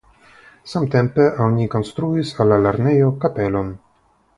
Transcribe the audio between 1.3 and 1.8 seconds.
oni